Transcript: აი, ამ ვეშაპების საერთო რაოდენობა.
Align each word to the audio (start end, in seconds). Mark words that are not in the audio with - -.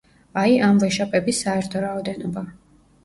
აი, 0.43 0.53
ამ 0.67 0.79
ვეშაპების 0.83 1.41
საერთო 1.45 1.85
რაოდენობა. 1.87 2.45